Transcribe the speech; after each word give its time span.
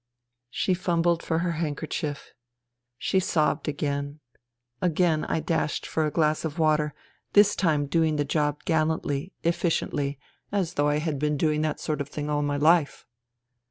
."She 0.49 0.73
fumbled 0.73 1.21
for 1.21 1.37
her 1.45 1.51
handkerchief. 1.51 2.31
She 2.97 3.19
sobbed 3.19 3.67
again. 3.67 4.19
Again 4.81 5.25
I 5.25 5.39
dashed 5.39 5.85
for 5.85 6.07
a 6.07 6.11
glass 6.11 6.43
of 6.43 6.57
water, 6.57 6.95
this 7.33 7.55
time 7.55 7.85
doing 7.85 8.15
the 8.15 8.25
job 8.25 8.63
gallantly, 8.65 9.31
efficiently, 9.43 10.17
as 10.51 10.73
though 10.73 10.87
I 10.87 10.97
had 10.97 11.19
been 11.19 11.37
doing 11.37 11.61
that 11.61 11.79
sort 11.79 12.01
of 12.01 12.09
thing 12.09 12.31
all 12.31 12.41
my 12.41 12.57
life. 12.57 13.05